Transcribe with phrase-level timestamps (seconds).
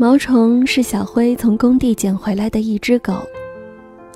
[0.00, 3.14] 毛虫是小辉从工地捡回来的一只狗，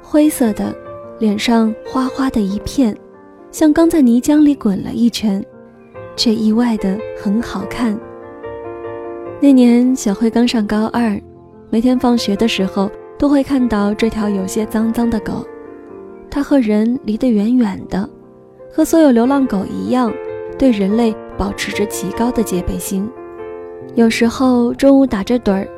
[0.00, 0.72] 灰色的，
[1.18, 2.96] 脸上花花的一片，
[3.50, 5.44] 像刚在泥浆里滚了一圈，
[6.14, 7.98] 却意外的很好看。
[9.40, 11.20] 那年小辉刚上高二，
[11.68, 12.88] 每天放学的时候
[13.18, 15.44] 都会看到这条有些脏脏的狗，
[16.30, 18.08] 它和人离得远远的，
[18.72, 20.14] 和所有流浪狗一样，
[20.56, 23.10] 对人类保持着极高的戒备心。
[23.94, 25.68] 有时候中午打着盹儿，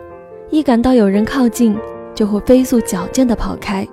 [0.50, 1.76] 一感到有人靠近，
[2.14, 3.86] 就会飞速矫健地跑开。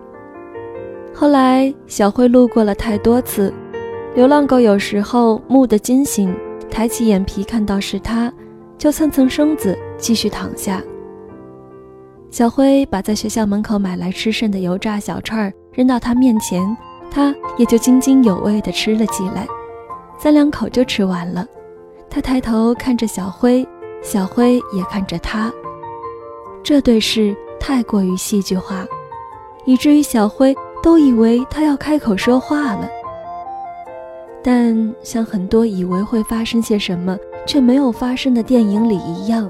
[1.14, 3.54] 后来小慧路过了太多次，
[4.16, 6.34] 流浪狗有时候蓦地惊醒，
[6.70, 8.32] 抬起眼皮看到是他，
[8.78, 10.82] 就蹭蹭身子继续躺下。
[12.30, 16.78] 小辉把在学校门口买来吃剩的油炸小串扔到他面前，
[17.10, 19.46] 他也就津津有味地吃了起来，
[20.18, 21.46] 三两口就吃完了。
[22.10, 23.68] 他抬头看着小辉。
[24.02, 25.52] 小辉也看着他，
[26.64, 28.86] 这对视太过于戏剧化，
[29.66, 32.90] 以至于小辉都以为他要开口说话了。
[34.44, 39.50] 但像很多以为会发生些什么却没有发生的电影里一样，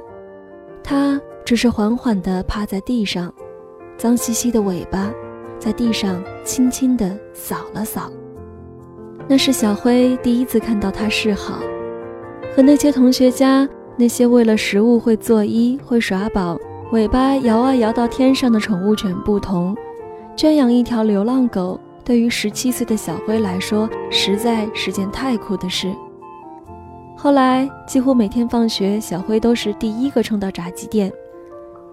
[0.83, 3.33] 他只是缓缓地趴在地上，
[3.97, 5.09] 脏兮兮的尾巴
[5.57, 8.11] 在地上轻轻地扫了扫。
[9.29, 11.59] 那是小辉第一次看到他示好，
[12.53, 13.67] 和那些同学家。
[13.97, 16.57] 那些为了食物会作揖、会耍宝、
[16.91, 19.75] 尾巴摇啊摇到天上的宠物犬不同，
[20.35, 25.93] 圈养一条流浪狗，对于十七岁的小辉来说，实在是件太酷的事。
[27.15, 31.11] 后来，几乎每天放学，小辉都是第一个冲到炸鸡店。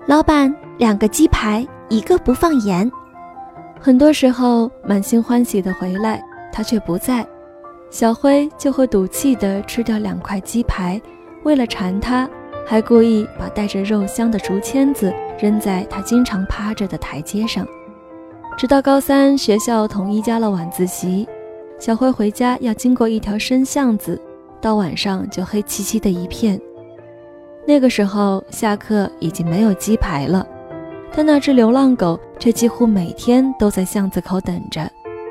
[0.07, 2.91] 老板，两个鸡排，一个不放盐。
[3.79, 7.27] 很多时候，满心欢喜的回来，他却不在，
[7.91, 10.99] 小辉就会赌气的吃掉两块鸡排。
[11.49, 12.29] 为了馋他，
[12.67, 15.11] 还故意把带着肉香的竹签子
[15.41, 17.67] 扔在他经常趴着的台阶上。
[18.59, 21.27] 直到高三，学校统一加了晚自习，
[21.79, 24.21] 小辉回家要经过一条深巷子，
[24.61, 26.61] 到晚上就黑漆漆的一片。
[27.67, 30.47] 那个时候下课已经没有鸡排了，
[31.15, 34.87] 但那只流浪狗却几乎每天都在巷子口等着，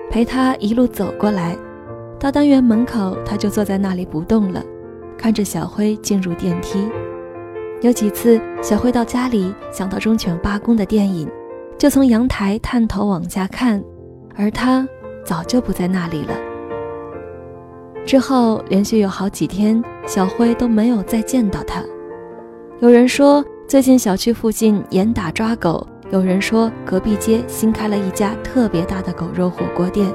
[0.10, 1.56] 陪他一路走过来。
[2.20, 4.64] 到单元门口，他就坐在那里不动了。
[5.18, 6.88] 看着小辉进入电梯，
[7.82, 11.28] 有几次小辉到家里想到忠犬八公的电影，
[11.78, 13.84] 就从阳台探头往下看，
[14.36, 14.88] 而他
[15.26, 16.34] 早就不在那里了。
[18.06, 21.84] 之后连续有好几天，小辉都没有再见到他。
[22.80, 30.08] 有人说最近小区附近严打抓狗，有人说隔壁街新开了一家特别大的狗肉火锅店。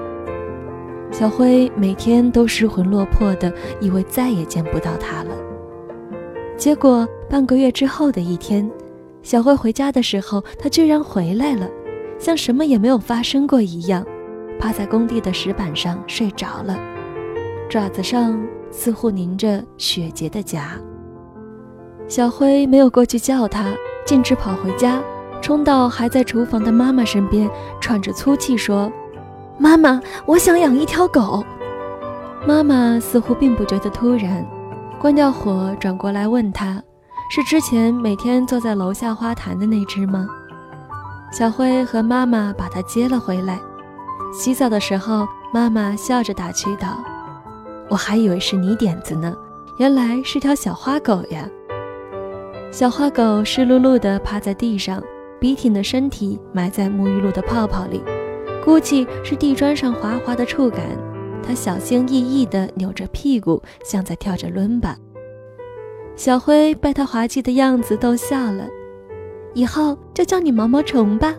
[1.13, 5.31] 小辉每天都失魂落魄的，以为再也见不到他了。
[6.57, 8.69] 结果半个月之后的一天，
[9.23, 11.69] 小辉回家的时候，他居然回来了，
[12.19, 14.05] 像什么也没有发生过一样，
[14.59, 16.81] 趴在工地的石板上睡着了，
[17.69, 20.61] 爪子上似乎凝着血结的痂。
[22.09, 23.67] 小辉没有过去叫他，
[24.07, 24.99] 径直跑回家，
[25.43, 27.51] 冲到还在厨房的妈妈身边，
[27.83, 28.91] 喘着粗气说。
[29.59, 31.45] 妈妈，我想养一条狗。
[32.47, 34.45] 妈妈似乎并不觉得突然，
[34.99, 36.83] 关掉火，转过来问他
[37.31, 40.27] ：“是之前每天坐在楼下花坛的那只吗？”
[41.33, 43.59] 小辉和妈妈把它接了回来。
[44.33, 47.03] 洗澡的时候，妈妈笑着打趣道
[47.89, 49.35] ：“我还以为是你点子呢，
[49.79, 51.47] 原来是条小花狗呀。”
[52.73, 55.01] 小花狗湿漉漉地趴在地上，
[55.39, 58.03] 笔挺的身体埋在沐浴露的泡泡里。
[58.65, 60.81] 估计是地砖上滑滑的触感，
[61.43, 64.97] 他小心翼翼地扭着屁股，像在跳着伦巴。
[66.15, 68.69] 小灰被他滑稽的样子逗笑了，
[69.55, 71.35] 以后就叫你毛毛虫吧。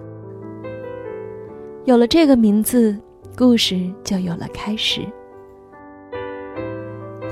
[1.86, 2.98] 有了这个名字，
[3.38, 5.02] 故事就有了开始。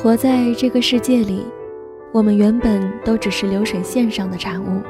[0.02, 1.46] 活在这个世界里，
[2.12, 4.82] 我们原本都只是流水线上的产物，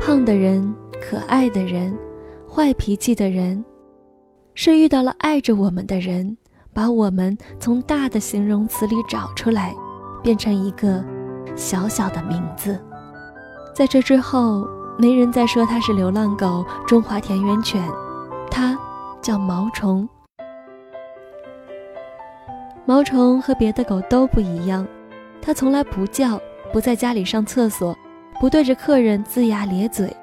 [0.00, 1.96] 胖的人、可爱的人、
[2.48, 3.64] 坏脾气的人。
[4.58, 6.34] 是遇到了爱着我们的人，
[6.72, 9.74] 把我们从大的形容词里找出来，
[10.22, 11.04] 变成一个
[11.54, 12.82] 小小的名字。
[13.74, 14.66] 在这之后，
[14.98, 17.86] 没人再说它是流浪狗、中华田园犬，
[18.50, 18.76] 它
[19.20, 20.08] 叫毛虫。
[22.86, 24.86] 毛虫和别的狗都不一样，
[25.42, 26.40] 它从来不叫，
[26.72, 27.94] 不在家里上厕所，
[28.40, 30.16] 不对着客人龇牙咧嘴，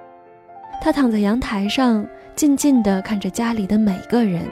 [0.81, 2.03] 它躺在阳台上。
[2.35, 4.43] 静静地看着家里的每个人，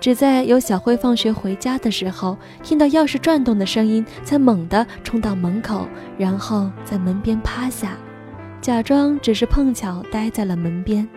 [0.00, 5.86] 只在有小辉放学回家的时候，听到钥匙转动的声音，才猛地冲到门口，
[6.18, 7.96] 然后在门边趴下，
[8.60, 11.08] 假装只是碰巧待在了门边。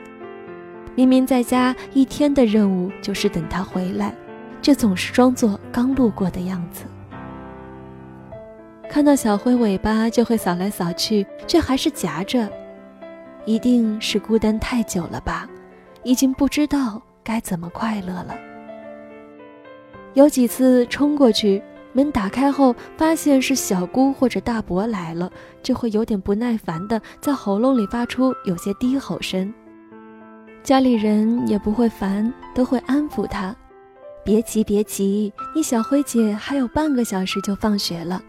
[0.95, 4.13] 明明在家一天的任务就是等他回来，
[4.61, 6.83] 却总是装作刚路过的样子。
[8.89, 12.49] 看到小灰尾巴就会扫来扫去，却还是夹着，
[13.45, 15.47] 一定是孤单太久了吧，
[16.03, 18.35] 已经不知道该怎么快乐了。
[20.13, 21.61] 有几次冲过去，
[21.93, 25.31] 门打开后发现是小姑或者大伯来了，
[25.61, 29.53] 就会有点不耐烦的在喉咙里发出有些低吼声。
[30.63, 33.55] 家里人也不会烦，都会安抚他
[34.25, 38.21] ：“别急，别急，你小辉姐还有半个小时就放学了。”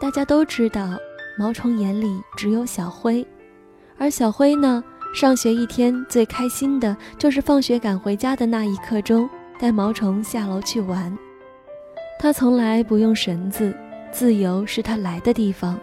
[0.00, 0.98] 大家都知道，
[1.38, 3.26] 毛虫眼里只有小灰，
[3.98, 9.28] 而小灰呢，上学一天最开心的就是放学赶回家的那一刻钟，
[9.58, 11.16] 带毛虫下楼去玩。
[12.18, 13.74] 他从来不用绳子，
[14.12, 15.78] 自由是他来的地方。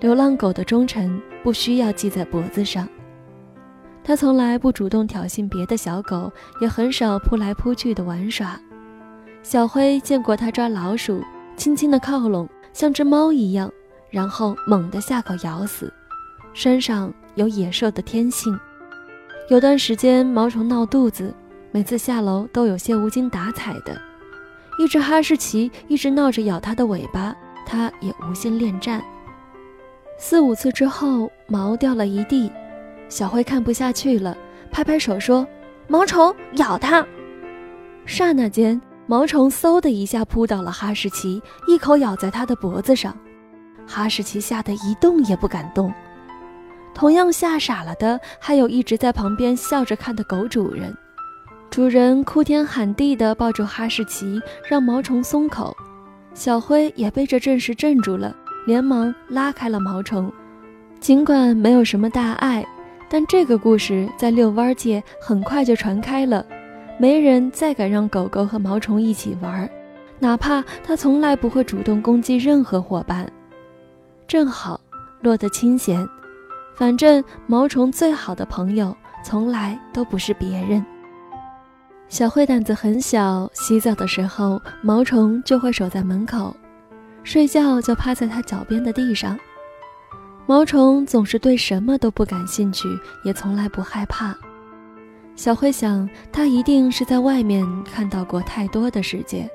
[0.00, 2.88] 流浪狗的忠诚不需要系在脖子上。
[4.02, 6.30] 他从来不主动挑衅别的小狗，
[6.60, 8.60] 也很少扑来扑去的玩耍。
[9.42, 11.22] 小灰见过他抓老鼠，
[11.56, 12.48] 轻轻的靠拢。
[12.72, 13.72] 像只猫一样，
[14.10, 15.90] 然后猛地下口咬死。
[16.56, 18.58] 身上有野兽的天性。
[19.50, 21.34] 有段时间，毛虫闹肚子，
[21.70, 24.00] 每次下楼都有些无精打采的。
[24.78, 27.36] 一只哈士奇一直闹着咬它的尾巴，
[27.66, 29.04] 它也无心恋战。
[30.18, 32.50] 四五次之后，毛掉了一地，
[33.10, 34.34] 小灰看不下去了，
[34.70, 35.46] 拍拍手说
[35.86, 37.06] ：“毛虫咬它！”
[38.06, 38.80] 刹那间。
[39.08, 43.14] 毛虫嗖的一下扑倒了哈士奇，一口咬在它的脖子上。
[43.86, 45.92] 哈士奇吓得一动也不敢动。
[46.96, 50.96] 同样吓傻了的，还有一直在旁边笑着看的狗主人。
[51.68, 55.76] 主人哭天喊地地抱住哈士奇，让毛虫松口。
[56.32, 58.34] 小灰也被这阵势镇住了，
[58.66, 60.32] 连忙拉开了毛虫。
[60.98, 62.66] 尽管没有什么大碍，
[63.10, 66.46] 但这个故事在遛弯界很快就传开了。
[66.98, 69.68] 没人再敢让狗狗和毛虫一起玩，
[70.18, 73.30] 哪怕它从来不会主动攻击任何伙伴。
[74.26, 74.80] 正好
[75.20, 76.08] 落得清闲，
[76.76, 78.94] 反正毛虫最好的朋友
[79.24, 80.84] 从来都不是别人。
[82.08, 86.54] 小慧胆子很小，洗澡的时候毛虫就会守在门口，
[87.24, 89.36] 睡觉就趴在它脚边的地上。
[90.46, 92.86] 毛虫总是对什么都不感兴趣，
[93.24, 94.36] 也从来不害怕。
[95.34, 99.50] 小慧想，他一定是在外面看到过太多的世界。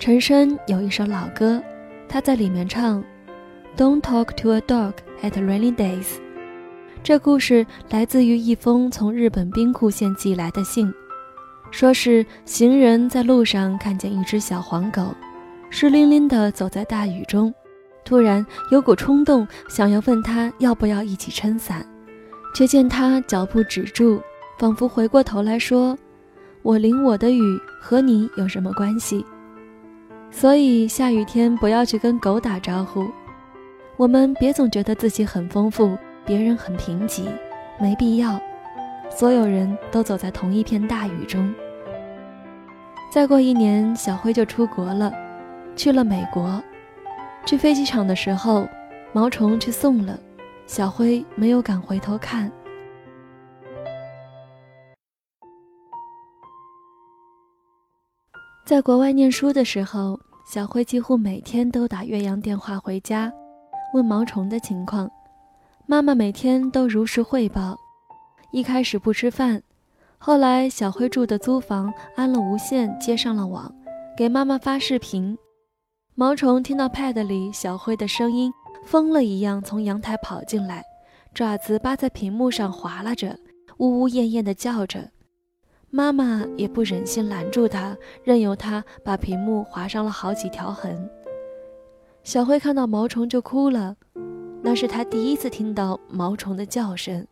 [0.00, 1.62] 陈升有一首老歌，
[2.08, 3.02] 他在里面唱
[3.76, 4.92] ：“Don't talk to a dog
[5.22, 6.18] at rainy days。”
[7.02, 10.92] 这故事来自于一封从日本兵库县寄来的信，
[11.70, 15.14] 说是行人在路上看见一只小黄狗，
[15.70, 17.52] 湿淋淋的走在大雨中，
[18.04, 21.84] 突然有股冲动想要问他要不要一起撑伞，
[22.54, 24.20] 却见他脚步止住。
[24.56, 25.98] 仿佛回过头来说
[26.62, 29.26] ：“我淋我的雨和你有什么关系？
[30.30, 33.04] 所以下雨天不要去跟狗打招呼。
[33.96, 35.96] 我们别总觉得自己很丰富，
[36.26, 37.28] 别人很贫瘠，
[37.80, 38.40] 没必要。
[39.08, 41.54] 所有人都走在同一片大雨中。
[43.12, 45.12] 再过一年，小辉就出国了，
[45.76, 46.60] 去了美国。
[47.46, 48.66] 去飞机场的时候，
[49.12, 50.18] 毛虫去送了，
[50.66, 52.50] 小辉没有敢回头看。”
[58.66, 63.30] 在国外念书的时候，小辉几乎每天都打岳阳电话回家，
[63.94, 65.08] 问毛虫的情况。
[65.86, 67.78] 妈妈每天都如实汇报。
[68.50, 69.62] 一开始不吃饭，
[70.18, 73.72] 后来小灰住的租房安了无线，接上了网，
[74.16, 75.38] 给妈妈发视频。
[76.16, 78.52] 毛虫听到 pad 里小灰的声音，
[78.84, 80.82] 疯了一样从阳台跑进来，
[81.32, 83.38] 爪子扒在屏幕上划拉着，
[83.78, 85.08] 呜呜咽咽地叫着。
[85.90, 91.08] 妈妈也不忍心拦住他，任由他把屏幕划上了好几条痕。
[92.24, 93.94] 小辉看到毛虫就哭了，
[94.62, 97.24] 那是他第一次听到毛虫的叫声。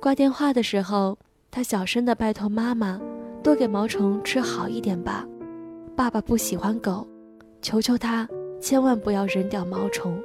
[0.00, 1.18] 挂电话的时候，
[1.50, 2.98] 他小声地拜托妈妈，
[3.42, 5.26] 多给毛虫吃好一点吧。
[5.94, 7.06] 爸爸不喜欢狗，
[7.60, 8.26] 求求他
[8.58, 10.18] 千万不要扔掉毛虫。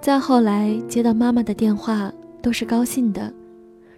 [0.00, 3.32] 再后来接到妈妈的电话，都是高兴的。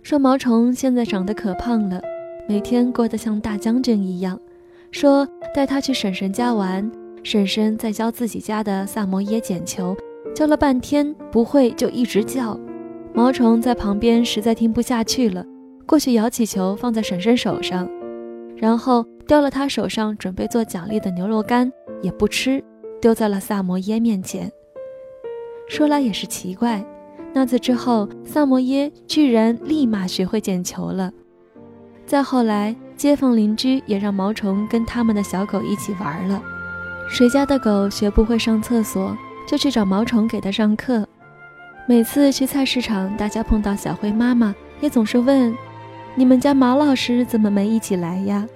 [0.02, 2.02] 说毛虫现在长得可胖了，
[2.46, 4.38] 每天过得像大将军一样。
[4.90, 6.90] 说带他去婶婶家玩，
[7.22, 9.96] 婶婶在教自己家的萨摩耶捡球，
[10.34, 12.58] 教了半天不会就一直叫。
[13.12, 15.44] 毛虫在旁边实在听不下去了，
[15.84, 17.88] 过去摇起球放在婶婶手上，
[18.56, 21.70] 然后叼了他手上准备做奖励的牛肉干，
[22.02, 22.62] 也不吃，
[23.00, 24.50] 丢在了萨摩耶面前。
[25.68, 26.84] 说来也是奇怪，
[27.34, 31.12] 那次之后，萨摩耶居然立马学会捡球了。
[32.06, 36.42] 再后来，街坊邻居也让毛虫跟他们的小狗一起玩了。
[37.10, 41.04] 谁家的狗学不会上厕所，就去找毛虫给它上课。
[41.84, 45.52] 每次去菜市场，大家碰到小灰妈妈，也总是问
[46.14, 48.46] ：“你们家毛老师怎么没一起来呀？”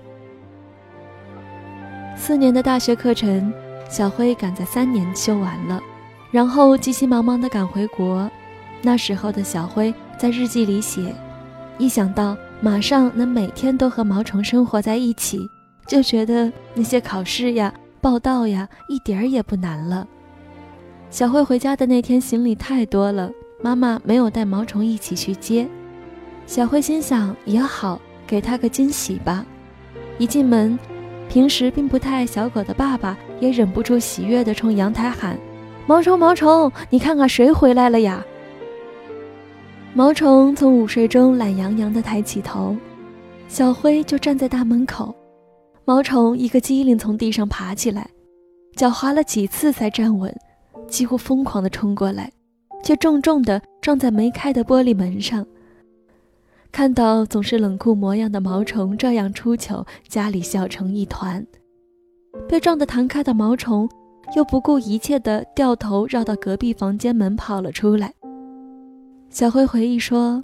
[2.16, 3.52] 四年的大学课程，
[3.90, 5.82] 小辉赶在三年修完了，
[6.30, 8.30] 然后急急忙忙地赶回国。
[8.80, 11.12] 那时候的小辉在日记里写
[11.76, 15.40] ：“一想到马上能每天都和毛虫生活在一起，
[15.88, 20.06] 就觉得那些考试呀、报道呀一点儿也不难了。”
[21.08, 23.30] 小辉回家的那天行李太多了，
[23.62, 25.66] 妈妈没有带毛虫一起去接。
[26.46, 29.46] 小辉心想也好，给他个惊喜吧。
[30.18, 30.78] 一进门。
[31.26, 35.38] 平时并不太爱小狗的爸爸也忍不住喜悦地冲阳台喊
[35.88, 38.23] ：“毛虫，毛虫，你看看谁回来了呀！”
[39.94, 42.76] 毛虫从午睡中懒洋洋地抬起头，
[43.49, 45.14] 小灰就站在大门口。
[45.86, 48.08] 毛虫一个机灵从地上爬起来，
[48.74, 50.34] 脚滑了几次才站稳，
[50.88, 52.32] 几乎疯狂地冲过来，
[52.82, 55.46] 却重重地撞在没开的玻璃门上。
[56.72, 61.46] 看到总是冷酷模样的毛虫这样出糗，家里笑成一团。
[62.48, 63.86] 被撞得弹开的毛虫，
[64.34, 68.12] 又不顾一切地掉头绕到隔壁房间门跑了出来。
[69.28, 70.42] 小辉回忆说：“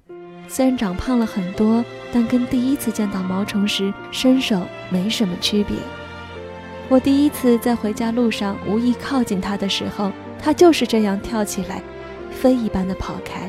[0.52, 5.76] 虽然长胖了很多，但跟第一次见到毛虫时伸手没什么区别。
[6.88, 10.10] 我第一次在回家路上无意靠近它的时候，
[10.42, 11.80] 它就是这样跳起来，
[12.32, 13.48] 飞一般的跑开。”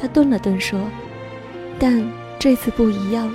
[0.00, 0.80] 他顿了顿说。
[1.78, 2.02] 但
[2.38, 3.30] 这次不一样，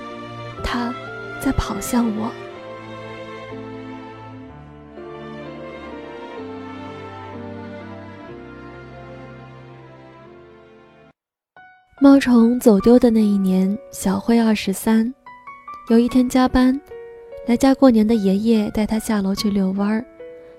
[0.64, 0.92] 他
[1.40, 2.32] 在跑向我。
[12.10, 15.14] 毛虫走丢的那一年，小辉二十三。
[15.92, 16.82] 有一天加班，
[17.46, 20.04] 来家过年的爷爷带他下楼去遛弯儿。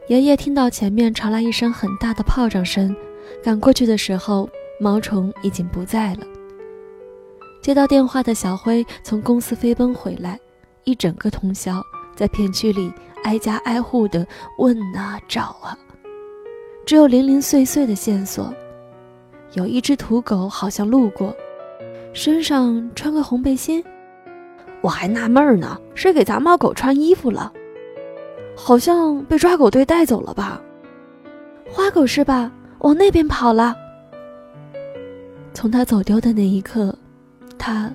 [0.07, 2.95] 爷爷听到前面传来一声很大的炮仗声，
[3.43, 6.21] 赶过去的时候，毛虫已经不在了。
[7.61, 10.39] 接到电话的小辉从公司飞奔回来，
[10.85, 11.83] 一整个通宵
[12.15, 12.93] 在片区里
[13.25, 14.25] 挨家挨户的
[14.59, 15.77] 问啊找啊，
[16.87, 18.55] 只有零零碎碎的线索。
[19.53, 21.35] 有一只土狗好像路过，
[22.13, 23.85] 身上穿个红背心，
[24.81, 27.53] 我还纳闷呢，是给杂毛狗穿衣服了，
[28.57, 30.61] 好像被抓狗队带走了吧？
[31.69, 32.51] 花狗是吧？
[32.81, 33.77] 往那边跑了。
[35.53, 36.97] 从他走丢的那一刻。
[37.63, 37.93] 它，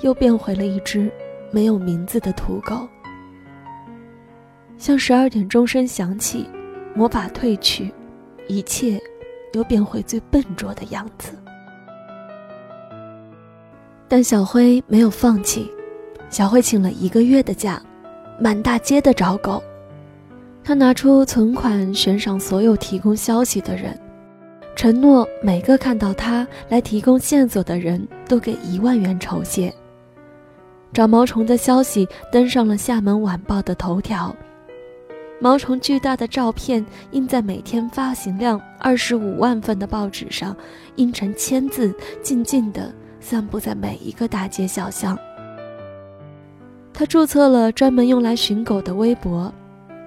[0.00, 1.12] 又变回了一只
[1.50, 2.88] 没有名字的土狗。
[4.78, 6.48] 像十二点钟声响起，
[6.94, 7.92] 魔法褪去，
[8.48, 8.98] 一切
[9.52, 11.32] 又变回最笨拙的样子。
[14.08, 15.70] 但小辉没有放弃，
[16.28, 17.82] 小辉请了一个月的假，
[18.38, 19.62] 满大街的找狗。
[20.64, 23.98] 他拿出存款悬赏所有提供消息的人。
[24.74, 29.72] 承诺每个看到他来提供线索的人都给一万元酬谢。
[30.92, 34.34] 找毛虫的消息登上了厦门晚报的头条，
[35.40, 40.56] 毛虫巨大的照片印在每天发行量二十五万份的报纸上，
[40.96, 45.16] 印成千字，静静地散布在每一个大街小巷。
[46.92, 49.52] 他注册了专门用来寻狗的微博。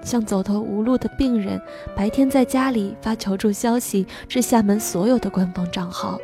[0.03, 1.59] 像走投无路的病人，
[1.95, 6.19] 白天在家里发求助消息至厦门所有的官方账号。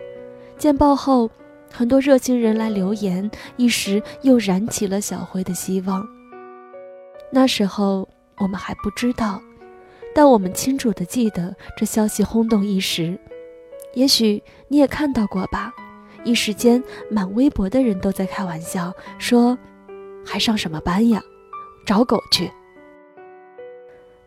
[0.55, 1.31] 见报后，
[1.73, 6.05] 很多热心人来留言，一时又燃起了小辉的希望。
[7.31, 9.41] 那时候我们还不知道，
[10.13, 13.17] 但我们清楚地记得这消息轰动一时。
[13.93, 15.73] 也许你也看到过吧？
[16.23, 19.57] 一时间，满微博的人都在开玩笑说
[20.25, 21.21] ：“还上什么班呀？
[21.85, 22.51] 找狗去。”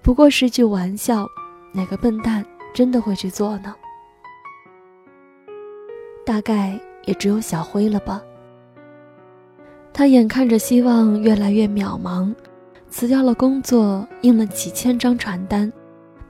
[0.02, 1.26] 不过是句玩笑，
[1.72, 3.74] 哪个笨蛋真的会去做呢？
[6.26, 8.20] 大概也只有小辉了吧。
[9.92, 12.34] 他眼看着希望越来越渺茫，
[12.94, 15.70] 辞掉了工作，印了几千张传单，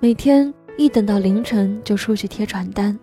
[0.00, 2.99] 每天一等到凌晨就出去贴传单，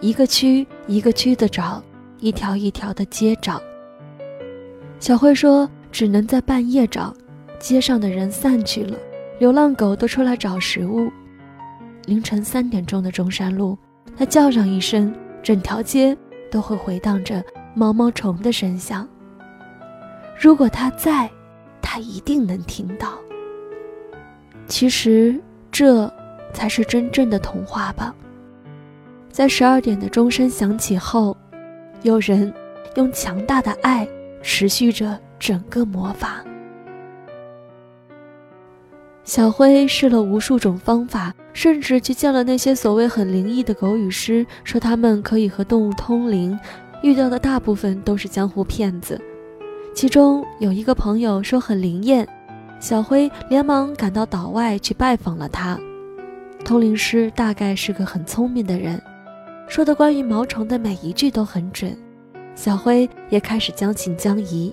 [0.00, 1.82] 一个区一个区的找，
[2.20, 3.60] 一条一条的街找。
[4.98, 7.12] 小慧说：“只能在半夜找，
[7.58, 8.96] 街上的人散去了。”
[9.38, 11.12] 流浪狗都出来找食物。
[12.06, 13.76] 凌晨三点钟的中山路，
[14.16, 16.16] 它叫上一声，整条街
[16.50, 19.06] 都会回荡着毛毛虫的声响。
[20.40, 21.30] 如果它在，
[21.88, 23.16] 他一定能听到。
[24.66, 25.40] 其实，
[25.70, 26.12] 这
[26.52, 28.12] 才是真正的童话吧。
[29.30, 31.36] 在十二点的钟声响起后，
[32.02, 32.52] 有人
[32.96, 34.06] 用强大的爱
[34.42, 36.44] 持续着整个魔法。
[39.22, 46.58] 小辉试了无数种方法，甚至去见了那些所谓很灵异的狗语师，说他们可以和动物通灵，
[47.02, 49.20] 遇到的大部分都是江湖骗子。
[49.96, 52.28] 其中有一个朋友说很灵验，
[52.78, 55.80] 小辉连忙赶到岛外去拜访了他。
[56.62, 59.00] 通灵师大概是个很聪明的人，
[59.66, 61.96] 说的关于毛虫的每一句都很准。
[62.54, 64.70] 小辉也开始将信将疑。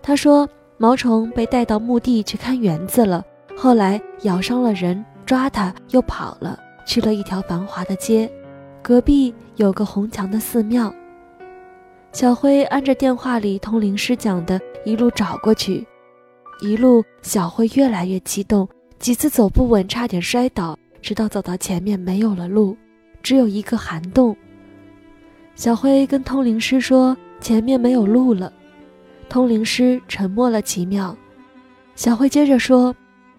[0.00, 3.24] 他说毛虫被带到墓地去看园子了，
[3.56, 6.56] 后来咬伤了人，抓它又跑了，
[6.86, 8.30] 去了一条繁华的街，
[8.80, 10.94] 隔壁有个红墙的寺庙。
[12.14, 15.84] 小辉按着电话里通灵师讲的，一路找过去。
[16.60, 18.68] 一路，小辉越来越激动，
[19.00, 22.76] 几次走不稳，差点摔倒，直到走到前面没有了路，
[23.20, 24.34] 只有一个涵洞。
[25.56, 28.52] 小辉跟通灵师说：“前面没有路了。”
[29.28, 31.16] 通灵师沉默了几秒，
[31.96, 32.94] 小辉接着说：“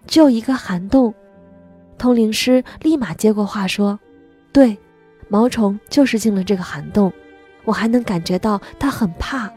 [0.06, 1.14] 就一个涵洞。”
[1.96, 3.98] 通灵师立马接过话说
[4.52, 4.76] ：“对，
[5.30, 7.10] 毛虫就是进了这个涵洞。”
[7.66, 9.50] 我还能感觉到他很怕。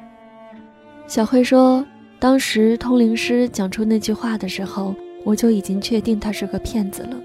[1.07, 1.85] 小慧说
[2.19, 7.15] ：“当时通灵师讲出那句话的时候，我就已经确定他是个骗子了。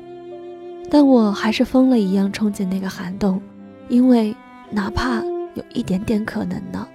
[0.89, 3.43] 但我还是疯了一样冲进那个涵洞，
[3.89, 4.33] 因为
[4.71, 5.21] 哪怕
[5.55, 6.87] 有一点点可能呢。”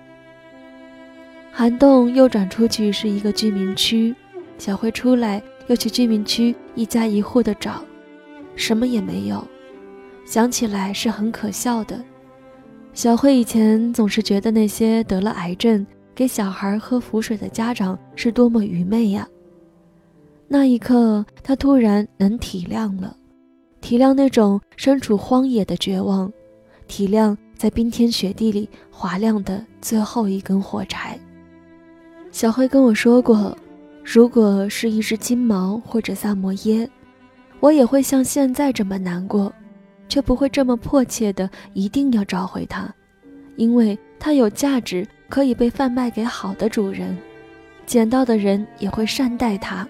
[1.51, 4.15] 涵洞右转出去是一个居民区，
[4.58, 7.84] 小慧出来又去居民区一家一户的找，
[8.55, 9.46] 什么也没有。
[10.25, 12.00] 想起来是很可笑的。
[12.93, 19.27] 小慧以前总是觉得那些得了癌症给小孩喝符水的家长是多么愚昧呀。
[20.48, 23.15] 那一刻，她突然能体谅了，
[23.79, 26.31] 体谅那种身处荒野的绝望，
[26.88, 31.18] 体谅在冰天雪地里划亮的最后一根火柴。
[32.31, 33.55] 小慧跟我说过，
[34.03, 36.90] 如果是一只金毛或者萨摩耶，
[37.59, 39.53] 我也会像现在这么难过。
[40.09, 42.93] 却不会这么迫切的一定要找回它，
[43.55, 47.17] 因为它有价值，可以被贩卖给好的主人，
[47.85, 49.87] 捡到的人也会善待它。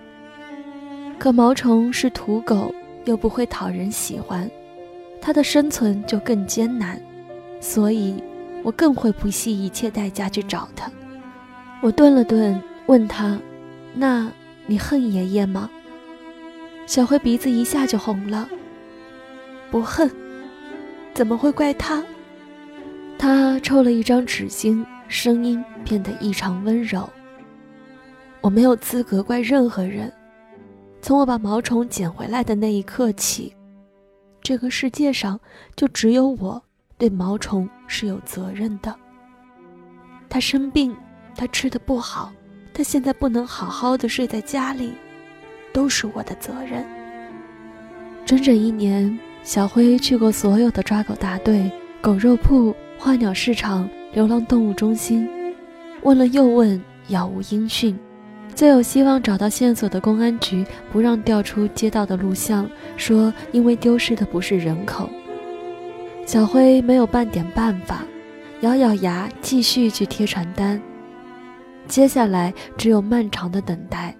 [1.17, 2.71] 可毛虫是土狗，
[3.05, 4.49] 又不会讨人喜欢，
[5.19, 7.01] 它的生存就更艰难，
[7.59, 8.21] 所以
[8.61, 10.91] 我更会不惜一切代价去找它。
[11.81, 13.39] 我顿了顿，问他
[13.95, 14.29] ：“那
[14.65, 15.69] 你恨爷爷吗？”
[16.85, 18.49] 小灰鼻子一下就红了。
[19.71, 20.09] 不恨，
[21.13, 22.03] 怎么会怪他？
[23.17, 27.07] 他抽了一张纸巾，声音变得异常温柔。
[28.41, 30.11] 我没有资格怪任何人。
[31.01, 33.55] 从我把毛虫捡回来的那一刻起，
[34.41, 35.39] 这个世界上
[35.75, 36.61] 就只有我
[36.97, 38.95] 对毛虫是有责任的。
[40.29, 40.95] 他生病，
[41.35, 42.31] 他吃的不好，
[42.73, 44.93] 他现在不能好好的睡在家里，
[45.71, 46.85] 都是我的责任。
[48.25, 49.17] 整整一年。
[49.43, 51.71] 小辉去过所有的抓狗大队、
[52.01, 55.27] 狗肉铺、花鸟市场、流浪动物中心，
[56.03, 57.97] 问了又问，杳无音讯。
[58.53, 65.09] 最有希望找到线索的公安局不让调出街道的录像，说因为丢失的不是人口。
[66.25, 68.03] 小辉没有半点办法，
[68.61, 70.79] 咬咬牙继续去贴传单。
[71.87, 74.15] 接下来只有漫长的等待。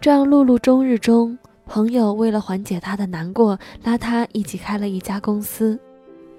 [0.00, 1.38] 这样碌碌终日中。
[1.72, 5.80] 朋友为了缓解他的难过，拉他一起开了一家公司，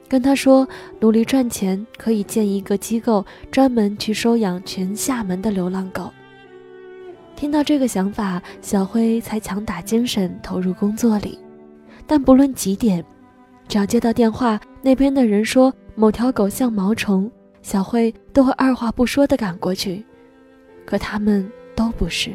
[0.08, 0.68] 跟他说
[1.00, 6.12] 努力赚钱可以建一个机构，专门去收养全厦门的流浪狗。
[7.36, 11.40] 听到这个想法，小辉才强打精神投入工作里。
[12.06, 13.04] 但不论几点，
[13.68, 17.28] 只要接到电话，那边的人说某条狗像毛虫，
[17.64, 20.06] 小辉都会二话不说地赶过去。
[20.86, 22.30] 可他们都不是。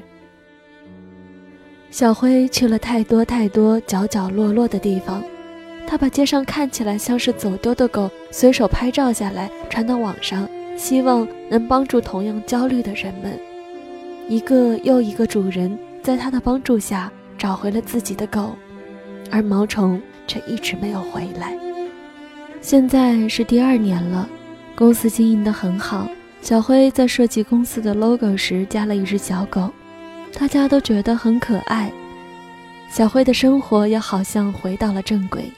[1.90, 5.22] 小辉去了太多太多角角落落的地方，
[5.86, 10.46] 他把街上看起来像是走丢的狗随手拍照下来，传到网上，
[10.76, 13.38] 希望能帮助同样焦虑的人们。
[14.28, 18.54] 一个又一个主人在他的帮助下找回了自己的狗，
[19.30, 21.58] 而毛虫却一直没有回来。
[22.60, 24.28] 现在是第二年了，
[24.76, 26.06] 公司经营得很好。
[26.42, 29.70] 小辉在设计公司的 logo 时加了一只小狗。
[30.32, 31.92] 大家都觉得很可爱，
[32.90, 35.50] 小辉的生活也好像回到了正轨。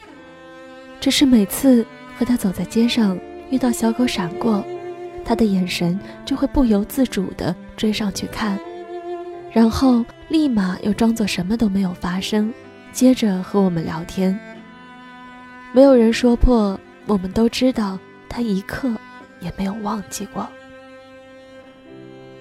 [1.01, 1.85] 只是每次
[2.17, 3.19] 和他走在街上，
[3.51, 4.65] 遇到小狗闪过，
[5.25, 8.59] 他的眼神就会不由自主地追上去看，
[9.53, 12.53] 然后立马又装作什么都没有发生，
[12.93, 14.39] 接着和我们聊天。
[15.73, 18.91] 没有人说破我们都知道他一刻
[19.41, 20.49] 也没有忘记过。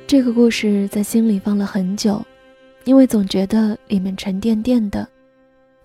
[0.09, 2.19] 这个故事在心里放了很久，
[2.83, 5.07] 因为总觉得里面沉甸甸的，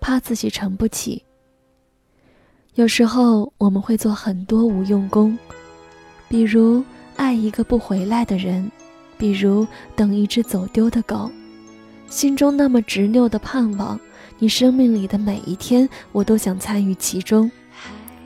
[0.01, 1.23] 怕自己承不起。
[2.73, 5.37] 有时候我们会做很多无用功，
[6.27, 6.83] 比如
[7.15, 8.67] 爱一个不回来的人，
[9.15, 11.29] 比如等一只走丢的狗，
[12.07, 13.99] 心中那么执拗的盼望，
[14.39, 17.51] 你生命里的每一天，我都想参与其中，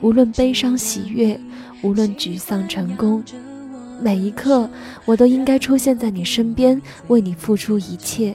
[0.00, 1.38] 无论悲伤喜悦，
[1.82, 3.22] 无论沮丧成功，
[4.00, 4.68] 每一刻
[5.04, 8.34] 我都应该出现在你身边，为你付出一切。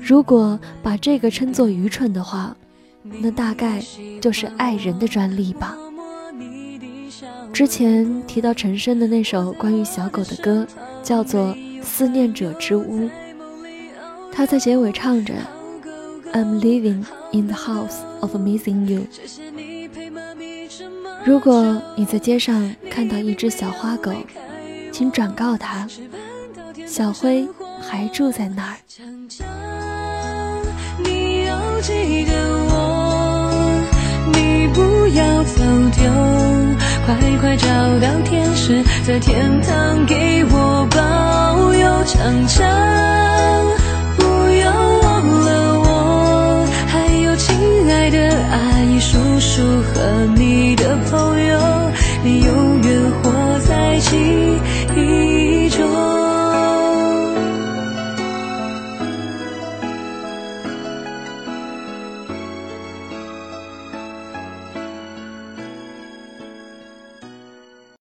[0.00, 2.56] 如果把这个称作愚蠢的话。
[3.22, 3.80] 那大概
[4.20, 5.76] 就是爱人的专利吧。
[7.52, 10.66] 之前提到陈升的那首关于小狗的歌，
[11.04, 13.02] 叫做《思念者之屋》。
[14.32, 15.34] 他在结尾唱着
[16.32, 19.06] ：“I'm living in the house of missing you。”
[21.26, 24.12] 如果你在街上看到一只小花狗，
[24.92, 25.84] 请转告他，
[26.86, 27.48] 小辉
[27.80, 28.76] 还住在那儿。
[31.02, 32.32] 你要记得
[32.68, 33.50] 我，
[34.32, 34.80] 你不
[35.18, 35.64] 要走
[35.96, 36.08] 丢，
[37.04, 37.66] 快快找
[37.98, 42.04] 到天使，在天堂给我保佑。
[42.04, 42.64] 常常
[48.10, 48.18] 的
[48.50, 51.58] 阿姨、叔叔和你的朋友，
[52.22, 54.58] 你永远活在记忆。